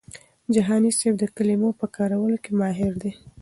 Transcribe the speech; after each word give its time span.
جهاني 0.53 0.91
صاحب 0.97 1.15
د 1.19 1.23
کلمو 1.35 1.69
په 1.79 1.85
کارولو 1.97 2.37
کي 2.43 2.51
ماهر 2.59 2.93
دی. 3.01 3.11